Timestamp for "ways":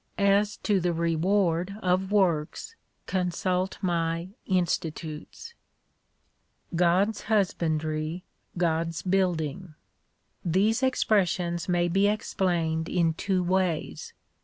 13.43-14.13